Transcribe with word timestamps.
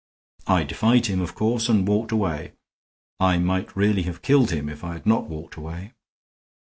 I 0.47 0.63
defied 0.63 1.05
him, 1.05 1.21
of 1.21 1.35
course, 1.35 1.69
and 1.69 1.87
walked 1.87 2.11
away. 2.11 2.53
I 3.19 3.37
might 3.37 3.75
really 3.77 4.01
have 4.01 4.23
killed 4.23 4.49
him 4.49 4.67
if 4.67 4.83
I 4.83 4.93
had 4.93 5.05
not 5.05 5.29
walked 5.29 5.57
away." 5.57 5.93